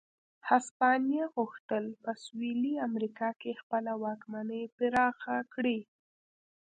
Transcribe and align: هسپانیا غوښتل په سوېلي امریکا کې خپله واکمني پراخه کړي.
هسپانیا 0.49 1.25
غوښتل 1.35 1.85
په 2.03 2.11
سوېلي 2.23 2.73
امریکا 2.87 3.29
کې 3.41 3.59
خپله 3.61 3.91
واکمني 4.03 4.63
پراخه 4.77 5.37
کړي. 5.53 5.79